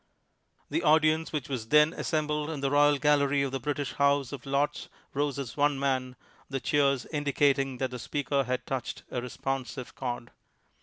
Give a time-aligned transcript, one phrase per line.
[0.71, 4.31] The audience which was then assem bled in the Royal gallery of the British House
[4.31, 6.15] of Lords rose as one man,
[6.49, 10.31] the cheers indicating that the speaker had touched a resx)onsive chord.